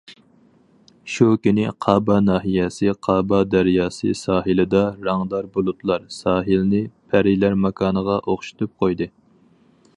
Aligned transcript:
شۇ 1.15 1.25
كۈنى 1.47 1.65
قابا 1.85 2.15
ناھىيەسى 2.29 2.93
قابا 3.09 3.41
دەرياسى 3.51 4.13
ساھىلىدا 4.23 4.83
رەڭدار 5.09 5.51
بۇلۇتلار 5.59 6.11
ساھىلنى 6.19 6.83
پەرىلەر 7.13 7.59
ماكانىغا 7.67 8.17
ئوخشىتىپ 8.25 8.77
قويدى. 8.85 9.13